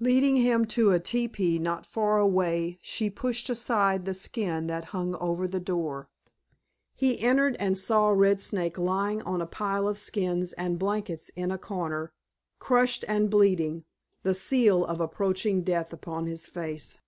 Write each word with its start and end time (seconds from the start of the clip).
Leading 0.00 0.34
him 0.34 0.64
to 0.64 0.90
a 0.90 0.98
teepee 0.98 1.56
not 1.60 1.86
far 1.86 2.18
away 2.18 2.80
she 2.82 3.08
pushed 3.08 3.48
aside 3.48 4.04
the 4.04 4.12
skin 4.12 4.66
that 4.66 4.86
hung 4.86 5.14
over 5.14 5.46
the 5.46 5.60
door. 5.60 6.08
He 6.96 7.20
entered 7.20 7.54
and 7.60 7.78
saw 7.78 8.08
Red 8.08 8.40
Snake 8.40 8.76
lying 8.76 9.22
on 9.22 9.40
a 9.40 9.46
pile 9.46 9.86
of 9.86 9.98
skins 9.98 10.52
and 10.54 10.80
blankets 10.80 11.28
in 11.36 11.52
a 11.52 11.58
corner, 11.58 12.12
crushed 12.58 13.04
and 13.06 13.30
bleeding, 13.30 13.84
the 14.24 14.34
seal 14.34 14.84
of 14.84 15.00
approaching 15.00 15.62
death 15.62 15.92
upon 15.92 16.26
his 16.26 16.44
face. 16.44 16.98